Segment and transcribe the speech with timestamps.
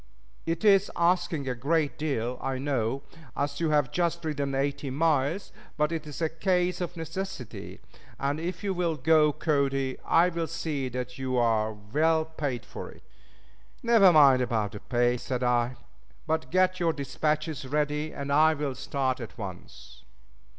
[0.47, 3.03] It is asking a great deal, I know,
[3.37, 7.79] as you have just ridden eighty miles; but it is a case of necessity,
[8.19, 13.03] and if you'll go, Cody, I'll see that you are well paid for it."
[13.83, 15.75] "Never mind about the pay," said I,
[16.25, 20.03] "but get your dispatches ready and I'll start at once."